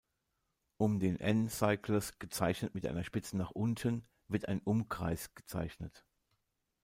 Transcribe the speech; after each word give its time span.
Um 0.77 0.97
den 0.99 1.19
n-Cyclus, 1.19 2.17
gezeichnet 2.17 2.73
mit 2.73 2.87
einer 2.87 3.03
Spitze 3.03 3.37
nach 3.37 3.51
unten, 3.51 4.03
wird 4.29 4.47
ein 4.47 4.59
Umkreis 4.59 5.35
gezeichnet. 5.35 6.03